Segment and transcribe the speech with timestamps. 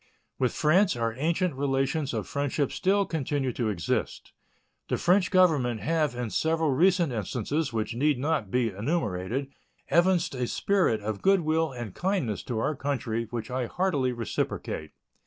[0.39, 4.33] With France our ancient relations of friendship still continue to exist.
[4.87, 9.51] The French Government have in several recent instances, which need not be enumerated,
[9.89, 14.89] evinced a spirit of good will and kindness toward our country, which I heartily reciprocate.